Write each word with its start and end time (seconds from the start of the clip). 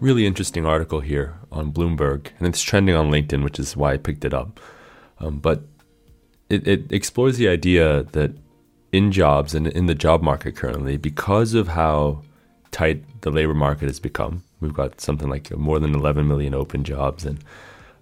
Really 0.00 0.26
interesting 0.26 0.64
article 0.64 1.00
here 1.00 1.34
on 1.50 1.72
Bloomberg, 1.72 2.28
and 2.38 2.46
it's 2.46 2.62
trending 2.62 2.94
on 2.94 3.10
LinkedIn, 3.10 3.42
which 3.42 3.58
is 3.58 3.76
why 3.76 3.94
I 3.94 3.96
picked 3.96 4.24
it 4.24 4.32
up. 4.32 4.60
Um, 5.18 5.38
but 5.38 5.62
it, 6.48 6.66
it 6.68 6.92
explores 6.92 7.36
the 7.36 7.48
idea 7.48 8.04
that 8.12 8.32
in 8.92 9.12
jobs 9.12 9.54
and 9.54 9.66
in 9.66 9.86
the 9.86 9.94
job 9.94 10.22
market 10.22 10.56
currently, 10.56 10.96
because 10.96 11.54
of 11.54 11.68
how 11.68 12.22
tight 12.70 13.02
the 13.22 13.30
labor 13.30 13.54
market 13.54 13.86
has 13.86 14.00
become, 14.00 14.44
we've 14.60 14.72
got 14.72 15.00
something 15.00 15.28
like 15.28 15.50
more 15.56 15.78
than 15.78 15.94
11 15.94 16.28
million 16.28 16.54
open 16.54 16.84
jobs, 16.84 17.24
and 17.24 17.42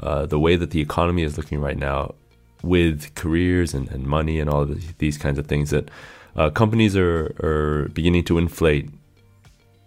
uh, 0.00 0.26
the 0.26 0.38
way 0.38 0.56
that 0.56 0.70
the 0.70 0.80
economy 0.80 1.22
is 1.22 1.36
looking 1.36 1.60
right 1.60 1.78
now, 1.78 2.14
with 2.62 3.14
careers 3.14 3.74
and, 3.74 3.90
and 3.90 4.06
money 4.06 4.40
and 4.40 4.48
all 4.48 4.62
of 4.62 4.98
these 4.98 5.18
kinds 5.18 5.38
of 5.38 5.46
things, 5.46 5.70
that 5.70 5.90
uh, 6.36 6.50
companies 6.50 6.96
are, 6.96 7.34
are 7.42 7.88
beginning 7.92 8.24
to 8.24 8.38
inflate 8.38 8.88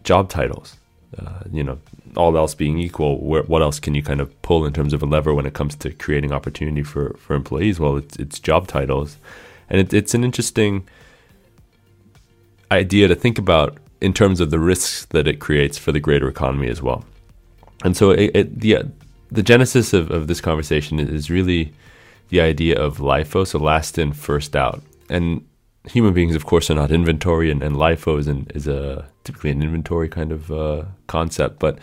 job 0.04 0.30
titles. 0.30 0.78
Uh, 1.18 1.40
you 1.52 1.64
know, 1.64 1.80
all 2.18 2.38
else 2.38 2.54
being 2.54 2.78
equal, 2.78 3.20
where, 3.22 3.44
what 3.44 3.62
else 3.62 3.80
can 3.80 3.96
you 3.96 4.04
kind 4.04 4.20
of 4.20 4.42
pull 4.42 4.66
in 4.66 4.74
terms 4.74 4.94
of 4.94 5.02
a 5.02 5.06
lever 5.06 5.34
when 5.34 5.46
it 5.46 5.54
comes 5.54 5.76
to 5.76 5.92
creating 5.92 6.32
opportunity 6.34 6.84
for, 6.84 7.16
for 7.18 7.36
employees? 7.36 7.80
Well, 7.80 7.98
it's, 7.98 8.18
it's 8.18 8.40
job 8.40 8.68
titles. 8.68 9.18
And 9.70 9.80
it, 9.80 9.94
it's 9.94 10.14
an 10.14 10.24
interesting 10.24 10.88
idea 12.72 13.08
to 13.08 13.16
think 13.16 13.38
about 13.38 13.78
in 14.02 14.14
terms 14.14 14.42
of 14.42 14.52
the 14.52 14.60
risks 14.60 15.06
that 15.06 15.28
it 15.28 15.40
creates 15.40 15.78
for 15.78 15.92
the 15.92 16.00
greater 16.00 16.28
economy 16.28 16.68
as 16.68 16.82
well. 16.82 17.06
And 17.84 17.96
so 17.96 18.12
it, 18.12 18.32
it, 18.36 18.60
the, 18.60 18.92
the 19.32 19.44
genesis 19.44 19.94
of, 19.94 20.12
of 20.12 20.28
this 20.28 20.42
conversation 20.42 21.00
is 21.00 21.30
really 21.30 21.74
the 22.30 22.42
idea 22.42 22.80
of 22.80 22.98
LIFO, 22.98 23.46
so 23.48 23.60
last 23.60 23.98
in, 23.98 24.14
first 24.14 24.56
out. 24.56 24.82
And 25.10 25.46
human 25.88 26.14
beings, 26.14 26.36
of 26.36 26.46
course, 26.46 26.70
are 26.70 26.76
not 26.76 26.92
inventory, 26.92 27.52
and, 27.52 27.62
and 27.62 27.76
LIFO 27.76 28.20
is, 28.20 28.28
an, 28.28 28.48
is 28.56 28.68
a 28.68 29.08
typically 29.24 29.52
an 29.52 29.62
inventory 29.62 30.10
kind 30.10 30.32
of 30.32 30.52
uh, 30.52 30.84
concept, 31.08 31.60
but 31.60 31.80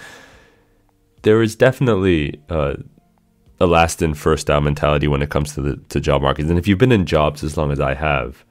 there 1.23 1.43
is 1.43 1.55
definitely 1.55 2.41
uh, 2.49 2.75
a 3.61 3.67
last 3.67 4.03
in 4.03 4.15
first 4.15 4.51
out 4.51 4.63
mentality 4.63 5.09
when 5.09 5.23
it 5.23 5.31
comes 5.31 5.55
to 5.55 5.63
the 5.63 5.77
to 5.89 6.01
job 6.01 6.23
markets. 6.23 6.51
And 6.51 6.59
if 6.59 6.67
you've 6.67 6.79
been 6.79 6.93
in 6.93 7.07
jobs 7.07 7.45
as 7.45 7.57
long 7.57 7.71
as 7.71 7.81
I 7.81 7.95
have, 7.95 8.45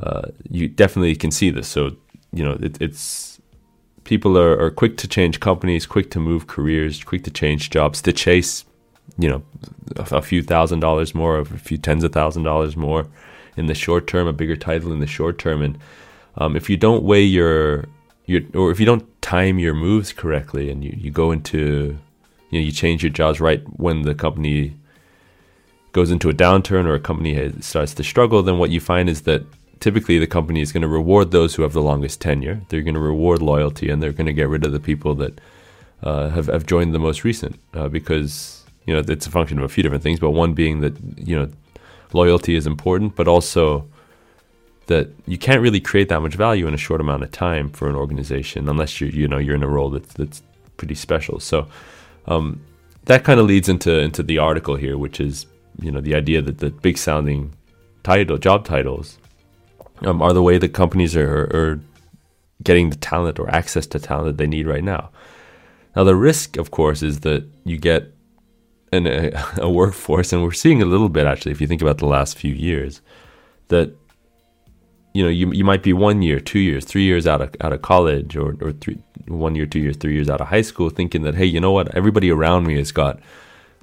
uh, 0.00 0.28
you 0.48 0.68
definitely 0.68 1.16
can 1.16 1.30
see 1.30 1.50
this. 1.50 1.66
So 1.66 1.96
you 2.32 2.44
know 2.44 2.58
it, 2.60 2.80
it's 2.80 3.40
people 4.04 4.38
are, 4.38 4.58
are 4.60 4.70
quick 4.70 4.96
to 4.98 5.08
change 5.08 5.40
companies, 5.40 5.86
quick 5.86 6.10
to 6.12 6.20
move 6.20 6.46
careers, 6.46 7.02
quick 7.02 7.24
to 7.24 7.30
change 7.30 7.70
jobs 7.70 8.00
to 8.02 8.12
chase 8.12 8.64
you 9.18 9.28
know 9.28 9.42
a, 9.96 10.16
a 10.16 10.22
few 10.22 10.42
thousand 10.42 10.80
dollars 10.80 11.14
more, 11.14 11.38
a 11.38 11.44
few 11.44 11.78
tens 11.78 12.04
of 12.04 12.12
thousand 12.12 12.42
dollars 12.42 12.76
more 12.76 13.06
in 13.56 13.66
the 13.66 13.74
short 13.74 14.06
term, 14.06 14.26
a 14.26 14.32
bigger 14.32 14.56
title 14.56 14.92
in 14.92 15.00
the 15.00 15.06
short 15.06 15.38
term, 15.38 15.62
and 15.62 15.78
um, 16.36 16.56
if 16.56 16.68
you 16.68 16.76
don't 16.76 17.04
weigh 17.04 17.22
your 17.22 17.86
your 18.26 18.42
or 18.54 18.70
if 18.70 18.80
you 18.80 18.86
don't 18.86 19.04
time 19.22 19.58
your 19.58 19.74
moves 19.74 20.12
correctly 20.12 20.70
and 20.70 20.84
you, 20.84 20.94
you 20.96 21.10
go 21.10 21.30
into 21.30 21.98
you 22.50 22.60
know 22.60 22.64
you 22.64 22.72
change 22.72 23.02
your 23.02 23.10
jobs 23.10 23.40
right 23.40 23.62
when 23.78 24.02
the 24.02 24.14
company 24.14 24.74
goes 25.94 26.10
into 26.10 26.28
a 26.28 26.34
downturn 26.34 26.86
or 26.86 26.94
a 26.94 27.00
company 27.00 27.34
has, 27.34 27.64
starts 27.64 27.94
to 27.94 28.02
struggle, 28.04 28.42
then 28.42 28.58
what 28.58 28.70
you 28.70 28.80
find 28.80 29.08
is 29.08 29.22
that 29.22 29.42
typically 29.80 30.18
the 30.18 30.26
company 30.26 30.60
is 30.60 30.72
going 30.72 30.82
to 30.82 30.88
reward 30.88 31.30
those 31.30 31.54
who 31.54 31.62
have 31.62 31.72
the 31.72 31.80
longest 31.80 32.20
tenure. 32.20 32.60
They're 32.68 32.82
going 32.82 32.94
to 32.94 33.00
reward 33.00 33.40
loyalty 33.40 33.88
and 33.88 34.02
they're 34.02 34.12
going 34.12 34.26
to 34.26 34.32
get 34.32 34.48
rid 34.48 34.66
of 34.66 34.72
the 34.72 34.80
people 34.80 35.14
that 35.14 35.40
uh, 36.02 36.28
have, 36.30 36.46
have 36.46 36.66
joined 36.66 36.92
the 36.92 36.98
most 36.98 37.22
recent 37.22 37.58
uh, 37.72 37.88
because 37.88 38.63
you 38.86 38.94
know 38.94 39.02
it's 39.06 39.26
a 39.26 39.30
function 39.30 39.58
of 39.58 39.64
a 39.64 39.68
few 39.68 39.82
different 39.82 40.02
things, 40.02 40.20
but 40.20 40.30
one 40.30 40.54
being 40.54 40.80
that 40.80 40.96
you 41.18 41.36
know 41.36 41.48
loyalty 42.12 42.54
is 42.54 42.66
important, 42.66 43.16
but 43.16 43.28
also 43.28 43.86
that 44.86 45.08
you 45.26 45.38
can't 45.38 45.62
really 45.62 45.80
create 45.80 46.08
that 46.10 46.20
much 46.20 46.34
value 46.34 46.66
in 46.66 46.74
a 46.74 46.78
short 46.78 47.00
amount 47.00 47.22
of 47.22 47.30
time 47.30 47.70
for 47.70 47.88
an 47.88 47.96
organization 47.96 48.68
unless 48.68 49.00
you 49.00 49.08
you 49.08 49.26
know 49.26 49.38
you're 49.38 49.54
in 49.54 49.62
a 49.62 49.68
role 49.68 49.90
that's 49.90 50.12
that's 50.14 50.42
pretty 50.76 50.94
special. 50.94 51.40
So 51.40 51.66
um, 52.26 52.60
that 53.04 53.24
kind 53.24 53.40
of 53.40 53.46
leads 53.46 53.68
into 53.68 53.98
into 53.98 54.22
the 54.22 54.38
article 54.38 54.76
here, 54.76 54.98
which 54.98 55.20
is 55.20 55.46
you 55.80 55.90
know 55.90 56.00
the 56.00 56.14
idea 56.14 56.42
that 56.42 56.58
the 56.58 56.70
big 56.70 56.98
sounding 56.98 57.54
title 58.02 58.38
job 58.38 58.64
titles 58.64 59.18
um, 60.02 60.20
are 60.22 60.32
the 60.32 60.42
way 60.42 60.58
that 60.58 60.70
companies 60.70 61.16
are, 61.16 61.44
are 61.44 61.80
getting 62.62 62.90
the 62.90 62.96
talent 62.96 63.38
or 63.38 63.48
access 63.50 63.86
to 63.86 63.98
talent 63.98 64.26
that 64.26 64.38
they 64.38 64.46
need 64.46 64.66
right 64.66 64.84
now. 64.84 65.10
Now 65.96 66.04
the 66.04 66.16
risk, 66.16 66.56
of 66.56 66.70
course, 66.70 67.02
is 67.02 67.20
that 67.20 67.44
you 67.64 67.78
get 67.78 68.12
an, 68.94 69.06
a, 69.06 69.32
a 69.62 69.70
workforce, 69.70 70.32
and 70.32 70.42
we're 70.42 70.52
seeing 70.52 70.82
a 70.82 70.86
little 70.86 71.08
bit 71.08 71.26
actually 71.26 71.52
if 71.52 71.60
you 71.60 71.66
think 71.66 71.82
about 71.82 71.98
the 71.98 72.06
last 72.06 72.38
few 72.38 72.54
years 72.54 73.00
that 73.68 73.94
you 75.14 75.22
know, 75.22 75.30
you 75.30 75.52
you 75.52 75.64
might 75.64 75.82
be 75.82 75.92
one 75.92 76.22
year, 76.22 76.40
two 76.40 76.58
years, 76.58 76.84
three 76.84 77.04
years 77.04 77.26
out 77.26 77.40
of 77.40 77.54
out 77.60 77.72
of 77.72 77.82
college, 77.82 78.36
or 78.36 78.56
or 78.60 78.72
three 78.72 78.98
one 79.28 79.54
year, 79.54 79.64
two 79.64 79.78
years, 79.78 79.96
three 79.96 80.14
years 80.14 80.28
out 80.28 80.40
of 80.40 80.48
high 80.48 80.62
school, 80.62 80.90
thinking 80.90 81.22
that 81.22 81.36
hey, 81.36 81.44
you 81.44 81.60
know 81.60 81.70
what? 81.70 81.94
Everybody 81.94 82.30
around 82.30 82.66
me 82.66 82.76
has 82.76 82.90
got 82.90 83.20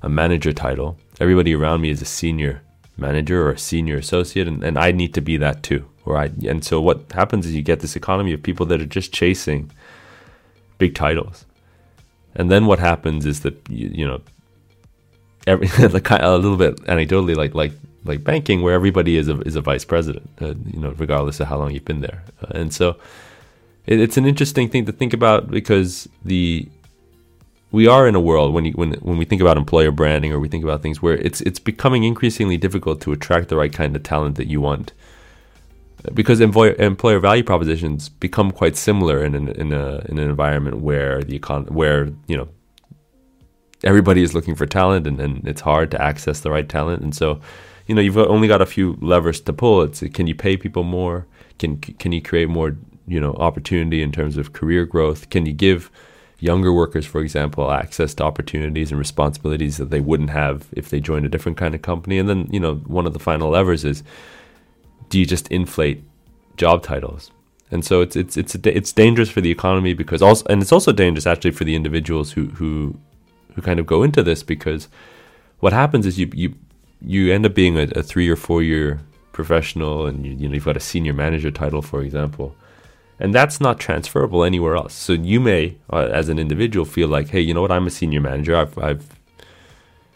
a 0.04 0.10
manager 0.10 0.52
title. 0.52 0.98
Everybody 1.22 1.56
around 1.56 1.82
me 1.82 1.90
is 1.90 2.02
a 2.02 2.06
senior 2.06 2.62
manager 2.98 3.48
or 3.48 3.52
a 3.52 3.58
senior 3.58 3.96
associate, 3.96 4.48
and, 4.48 4.62
and 4.62 4.78
I 4.78 4.92
need 4.92 5.14
to 5.14 5.22
be 5.22 5.38
that 5.38 5.64
too. 5.64 5.88
I 6.06 6.32
and 6.46 6.66
so 6.66 6.82
what 6.82 7.10
happens 7.14 7.46
is 7.46 7.56
you 7.56 7.62
get 7.62 7.80
this 7.80 7.96
economy 7.96 8.34
of 8.34 8.44
people 8.44 8.66
that 8.66 8.82
are 8.82 8.86
just 8.86 9.14
chasing 9.14 9.72
big 10.80 10.96
titles, 10.96 11.46
and 12.36 12.52
then 12.52 12.66
what 12.66 12.80
happens 12.80 13.26
is 13.26 13.40
that 13.42 13.56
you, 13.70 13.90
you 13.94 14.06
know 14.06 14.22
every 15.48 15.68
like 15.88 16.10
a 16.10 16.36
little 16.36 16.58
bit 16.58 16.78
anecdotally 16.86 17.36
like 17.36 17.54
like 17.56 17.74
like 18.04 18.24
banking 18.24 18.62
where 18.62 18.74
everybody 18.74 19.18
is 19.18 19.28
a 19.28 19.40
is 19.42 19.56
a 19.56 19.62
vice 19.62 19.86
president, 19.86 20.30
uh, 20.42 20.54
you 20.66 20.80
know, 20.80 20.92
regardless 20.98 21.40
of 21.40 21.48
how 21.48 21.58
long 21.58 21.72
you've 21.72 21.86
been 21.86 22.02
there. 22.02 22.24
Uh, 22.42 22.52
and 22.56 22.74
so 22.74 22.98
it, 23.86 24.00
it's 24.00 24.18
an 24.18 24.26
interesting 24.26 24.70
thing 24.70 24.86
to 24.86 24.92
think 24.92 25.14
about 25.14 25.50
because 25.50 26.10
the 26.24 26.68
we 27.72 27.88
are 27.88 28.08
in 28.08 28.16
a 28.16 28.20
world 28.20 28.54
when 28.54 28.66
you, 28.66 28.74
when 28.74 28.94
when 28.94 29.18
we 29.18 29.26
think 29.26 29.42
about 29.42 29.58
employer 29.58 29.92
branding 29.92 30.34
or 30.34 30.40
we 30.40 30.50
think 30.50 30.64
about 30.64 30.82
things 30.82 31.02
where 31.02 31.16
it's 31.16 31.42
it's 31.42 31.60
becoming 31.60 32.04
increasingly 32.04 32.58
difficult 32.58 33.02
to 33.02 33.12
attract 33.12 33.50
the 33.50 33.56
right 33.56 33.74
kind 33.74 33.96
of 33.96 34.04
talent 34.04 34.36
that 34.36 34.48
you 34.48 34.60
want 34.60 34.94
because 36.14 36.42
employer 36.42 36.74
employer 36.80 37.20
value 37.20 37.44
propositions 37.44 38.10
become 38.10 38.52
quite 38.52 38.76
similar 38.76 39.24
in 39.24 39.36
an, 39.36 39.50
in 39.50 39.72
a 39.72 40.04
in 40.10 40.18
an 40.18 40.30
environment 40.30 40.78
where 40.80 41.22
the 41.22 41.40
econ 41.40 41.70
where 41.70 42.10
you 42.28 42.36
know 42.36 42.48
everybody 43.84 44.22
is 44.22 44.34
looking 44.34 44.56
for 44.56 44.66
talent 44.66 45.08
and, 45.08 45.20
and 45.20 45.48
it's 45.48 45.62
hard 45.62 45.92
to 45.92 46.02
access 46.02 46.42
the 46.42 46.52
right 46.52 46.70
talent 46.70 47.02
and 47.02 47.16
so 47.16 47.42
you 47.92 47.96
know 47.96 48.02
you've 48.02 48.18
only 48.18 48.48
got 48.48 48.62
a 48.62 48.66
few 48.66 48.98
levers 49.02 49.42
to 49.42 49.52
pull. 49.52 49.82
It's 49.82 50.02
can 50.14 50.26
you 50.26 50.34
pay 50.34 50.56
people 50.56 50.84
more? 50.84 51.28
Can 51.60 51.78
can 51.78 52.14
you 52.14 52.22
create 52.22 52.48
more 52.48 52.78
you 53.06 53.20
know 53.20 53.34
opportunity 53.34 54.02
in 54.02 54.14
terms 54.14 54.38
of 54.38 54.54
career 54.54 54.86
growth? 54.86 55.30
Can 55.30 55.46
you 55.46 55.52
give 55.52 55.92
younger 56.40 56.72
workers, 56.74 57.06
for 57.06 57.20
example, 57.22 57.70
access 57.70 58.14
to 58.16 58.24
opportunities 58.24 58.92
and 58.92 58.98
responsibilities 58.98 59.76
that 59.76 59.90
they 59.90 60.00
wouldn't 60.00 60.30
have 60.30 60.68
if 60.72 60.90
they 60.90 61.02
joined 61.02 61.26
a 61.26 61.30
different 61.30 61.58
kind 61.58 61.76
of 61.76 61.82
company? 61.82 62.18
And 62.18 62.30
then 62.30 62.48
you 62.50 62.62
know 62.62 62.76
one 62.76 63.06
of 63.06 63.12
the 63.12 63.20
final 63.20 63.50
levers 63.50 63.84
is 63.84 64.04
do 65.10 65.20
you 65.20 65.26
just 65.26 65.50
inflate 65.50 66.02
job 66.56 66.84
titles? 66.84 67.32
And 67.72 67.84
so 67.84 68.00
it's 68.00 68.16
it's 68.16 68.38
it's 68.38 68.56
it's 68.56 68.94
dangerous 68.94 69.30
for 69.30 69.42
the 69.42 69.52
economy 69.52 69.94
because 69.94 70.22
also 70.22 70.46
and 70.50 70.62
it's 70.62 70.72
also 70.72 70.92
dangerous 70.92 71.28
actually 71.28 71.52
for 71.52 71.64
the 71.64 71.76
individuals 71.76 72.32
who 72.32 72.46
who 72.52 72.98
who 73.56 73.62
kind 73.62 73.80
of 73.80 73.86
go 73.86 74.04
into 74.04 74.24
this 74.24 74.44
because 74.44 74.88
what 75.60 75.74
happens 75.74 76.06
is 76.06 76.20
you 76.20 76.30
you 76.34 76.56
you 77.02 77.32
end 77.34 77.46
up 77.46 77.54
being 77.54 77.78
a, 77.78 77.84
a 77.96 78.04
three 78.04 78.30
or 78.30 78.36
four 78.36 78.62
year 78.64 79.00
professional 79.32 80.06
and 80.06 80.26
you, 80.26 80.34
you 80.34 80.48
know 80.48 80.54
you've 80.56 80.66
got 80.66 80.78
a 80.78 80.82
senior 80.82 81.14
manager 81.14 81.52
title 81.52 81.82
for 81.82 82.02
example 82.02 82.56
and 83.22 83.36
that's 83.36 83.62
not 83.62 83.80
transferable 83.80 84.44
anywhere 84.44 84.76
else. 84.76 84.96
So 84.96 85.14
you 85.14 85.40
may 85.40 85.78
uh, 85.94 86.10
as 86.12 86.28
an 86.28 86.40
individual 86.40 86.86
feel 86.86 87.08
like 87.08 87.30
hey 87.30 87.40
you 87.40 87.54
know 87.54 87.62
what 87.62 87.72
i'm 87.72 87.88
a 87.88 87.92
senior 87.92 88.20
manager. 88.20 88.56
I've, 88.56 88.78
I've 88.80 89.06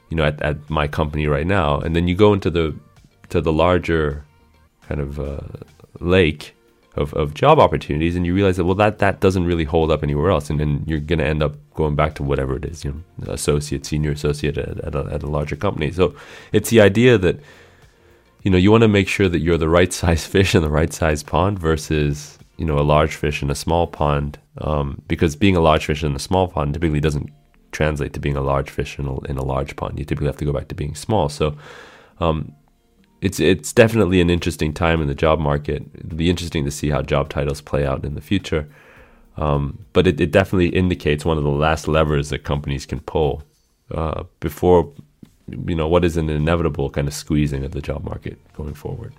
you 0.09 0.17
know 0.17 0.25
at, 0.25 0.41
at 0.41 0.69
my 0.69 0.87
company 0.87 1.27
right 1.27 1.45
now. 1.45 1.79
And 1.79 1.95
then 1.95 2.07
you 2.07 2.15
go 2.15 2.33
into 2.33 2.49
the 2.49 2.75
to 3.29 3.41
the 3.41 3.53
larger 3.53 4.25
kind 4.87 4.99
of 4.99 5.19
uh, 5.19 5.41
lake 5.99 6.54
of, 6.95 7.13
of 7.13 7.33
job 7.33 7.59
opportunities 7.59 8.15
and 8.15 8.25
you 8.25 8.33
realize 8.33 8.57
that 8.57 8.65
well 8.65 8.75
that 8.75 8.99
that 8.99 9.19
doesn't 9.19 9.45
really 9.45 9.65
hold 9.65 9.91
up 9.91 10.01
anywhere 10.03 10.31
else 10.31 10.49
and 10.49 10.59
then 10.59 10.83
you're 10.85 10.99
going 10.99 11.19
to 11.19 11.25
end 11.25 11.43
up 11.43 11.55
going 11.73 11.95
back 11.95 12.15
to 12.15 12.23
whatever 12.23 12.55
it 12.55 12.65
is 12.65 12.85
you 12.85 13.03
know 13.17 13.31
associate 13.31 13.85
senior 13.85 14.11
associate 14.11 14.57
at, 14.57 14.79
at, 14.79 14.95
a, 14.95 15.07
at 15.11 15.23
a 15.23 15.27
larger 15.27 15.55
company. 15.55 15.91
So 15.91 16.15
it's 16.51 16.69
the 16.69 16.81
idea 16.81 17.17
that 17.17 17.39
you 18.43 18.51
know 18.51 18.57
you 18.57 18.71
want 18.71 18.83
to 18.83 18.87
make 18.87 19.07
sure 19.07 19.27
that 19.27 19.39
you're 19.39 19.57
the 19.57 19.69
right 19.69 19.91
size 20.01 20.25
fish 20.25 20.55
in 20.55 20.61
the 20.61 20.69
right 20.69 20.93
size 20.93 21.23
pond 21.23 21.59
versus 21.59 22.39
you 22.57 22.65
know 22.65 22.79
a 22.79 22.81
large 22.81 23.15
fish 23.15 23.41
in 23.43 23.49
a 23.49 23.55
small 23.55 23.87
pond 23.87 24.39
um, 24.59 25.01
because 25.07 25.35
being 25.35 25.55
a 25.55 25.61
large 25.61 25.85
fish 25.85 26.03
in 26.03 26.15
a 26.15 26.19
small 26.19 26.47
pond 26.47 26.73
typically 26.73 27.01
doesn't 27.01 27.29
translate 27.71 28.13
to 28.13 28.21
being 28.21 28.37
a 28.37 28.41
large 28.41 28.69
fish 28.69 28.97
in 28.97 29.05
a, 29.05 29.19
in 29.25 29.37
a 29.37 29.43
large 29.43 29.75
pond. 29.75 29.99
You 29.99 30.05
typically 30.05 30.27
have 30.27 30.37
to 30.37 30.45
go 30.45 30.53
back 30.53 30.69
to 30.69 30.75
being 30.75 30.95
small. 30.95 31.27
So 31.27 31.57
um, 32.19 32.53
it's 33.21 33.39
it's 33.39 33.73
definitely 33.73 34.21
an 34.21 34.29
interesting 34.29 34.73
time 34.73 35.01
in 35.01 35.07
the 35.07 35.15
job 35.15 35.39
market. 35.39 35.83
It'll 35.95 36.17
be 36.17 36.29
interesting 36.29 36.65
to 36.65 36.71
see 36.71 36.89
how 36.89 37.01
job 37.01 37.29
titles 37.29 37.61
play 37.61 37.85
out 37.85 38.05
in 38.05 38.15
the 38.15 38.21
future. 38.21 38.67
Um, 39.37 39.85
but 39.91 40.07
it, 40.07 40.19
it, 40.21 40.31
definitely 40.31 40.69
indicates 40.69 41.25
one 41.25 41.37
of 41.37 41.43
the 41.43 41.49
last 41.49 41.89
levers 41.89 42.29
that 42.29 42.45
companies 42.45 42.85
can 42.85 43.01
pull 43.01 43.43
uh, 43.91 44.23
before 44.39 44.93
you 45.67 45.75
know 45.75 45.89
what 45.89 46.05
is 46.05 46.15
an 46.15 46.29
inevitable 46.29 46.89
kind 46.89 47.07
of 47.07 47.13
squeezing 47.13 47.65
of 47.65 47.71
the 47.71 47.81
job 47.81 48.03
market 48.03 48.39
going 48.53 48.73
forward. 48.73 49.13